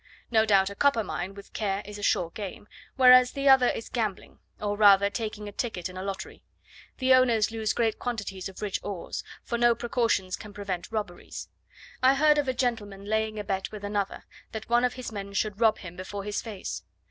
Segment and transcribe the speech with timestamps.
[0.31, 3.87] No doubt a copper mine with care is a sure game, whereas the other is
[3.87, 6.43] gambling, or rather taking a ticket in a lottery.
[6.97, 11.49] The owners lose great quantities of rich ores; for no precautions can prevent robberies.
[12.01, 15.33] I heard of a gentleman laying a bet with another, that one of his men
[15.33, 16.81] should rob him before his face.